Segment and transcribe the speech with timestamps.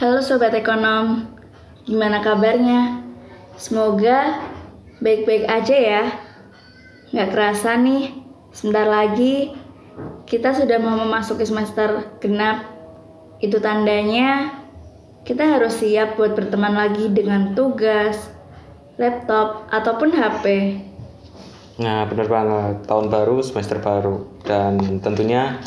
[0.00, 1.28] Halo Sobat Ekonom,
[1.84, 3.04] gimana kabarnya?
[3.60, 4.40] Semoga
[5.04, 6.04] baik-baik aja ya.
[7.12, 8.08] Nggak kerasa nih,
[8.48, 9.52] sebentar lagi
[10.24, 12.64] kita sudah mau memasuki semester genap.
[13.44, 14.56] Itu tandanya
[15.28, 18.32] kita harus siap buat berteman lagi dengan tugas,
[18.96, 20.80] laptop, ataupun HP.
[21.76, 22.88] Nah, benar banget.
[22.88, 24.24] Tahun baru, semester baru.
[24.48, 25.60] Dan tentunya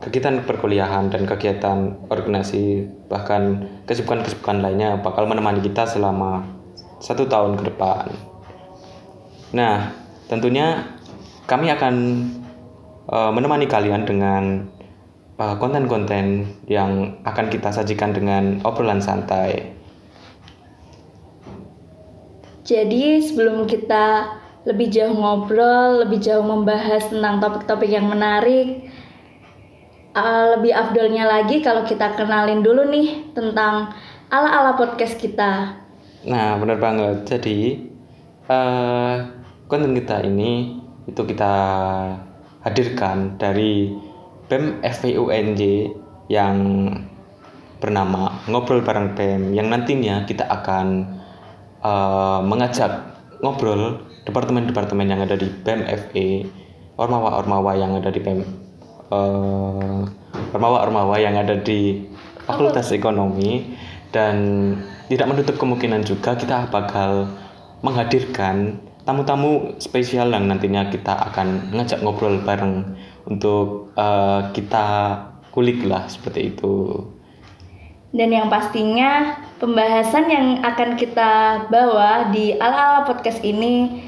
[0.00, 6.44] kegiatan perkuliahan dan kegiatan organisasi bahkan kesibukan-kesibukan lainnya bakal menemani kita selama
[7.00, 8.08] satu tahun ke depan.
[9.52, 9.92] Nah,
[10.28, 10.96] tentunya
[11.44, 11.94] kami akan
[13.12, 14.68] uh, menemani kalian dengan
[15.36, 19.76] uh, konten-konten yang akan kita sajikan dengan obrolan santai.
[22.64, 24.38] Jadi sebelum kita
[24.68, 28.86] lebih jauh ngobrol, lebih jauh membahas tentang topik-topik yang menarik,
[30.14, 33.94] uh, lebih afdolnya lagi kalau kita kenalin dulu nih tentang
[34.30, 35.80] ala-ala podcast kita.
[36.26, 37.26] Nah, benar banget.
[37.26, 37.90] Jadi,
[38.46, 39.14] uh,
[39.66, 41.54] konten kita ini itu kita
[42.62, 43.90] hadirkan dari
[44.50, 45.62] BEM FPUNJ
[46.30, 46.56] yang
[47.80, 51.18] bernama Ngobrol Bareng BEM yang nantinya kita akan
[51.80, 53.08] uh, mengajak
[53.40, 56.44] ngobrol departemen-departemen yang ada di BEM FE,
[57.00, 58.69] ormawa-ormawa yang ada di BEM
[59.10, 60.06] uh,
[60.54, 62.06] ormawa-ormawa yang ada di
[62.46, 63.76] Fakultas Ekonomi
[64.10, 64.34] dan
[65.10, 67.30] tidak menutup kemungkinan juga kita bakal
[67.82, 72.94] menghadirkan tamu-tamu spesial yang nantinya kita akan ngajak ngobrol bareng
[73.26, 75.18] untuk uh, kita
[75.50, 77.06] kulik lah seperti itu.
[78.10, 84.02] Dan yang pastinya pembahasan yang akan kita bawa di ala-ala podcast ini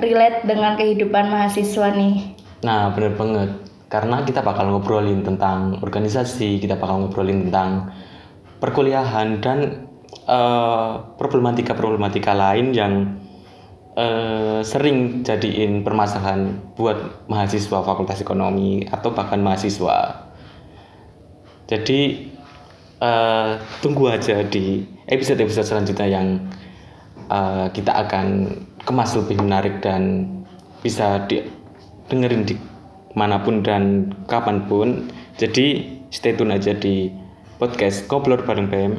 [0.00, 2.32] relate dengan kehidupan mahasiswa nih.
[2.64, 7.92] Nah, bener banget karena kita bakal ngobrolin tentang organisasi, kita bakal ngobrolin tentang
[8.56, 9.84] perkuliahan dan
[10.24, 13.20] uh, problematika-problematika lain yang
[13.92, 20.24] uh, sering jadiin permasalahan buat mahasiswa Fakultas Ekonomi atau bahkan mahasiswa.
[21.68, 22.32] Jadi
[22.96, 26.48] uh, tunggu aja di episode-episode selanjutnya yang
[27.28, 28.56] uh, kita akan
[28.88, 30.32] kemas lebih menarik dan
[30.80, 31.28] bisa
[32.08, 32.71] dengerin di
[33.12, 35.08] mana pun dan kapan pun.
[35.36, 37.08] Jadi stay tune aja di
[37.56, 38.94] podcast Koblor bareng BM.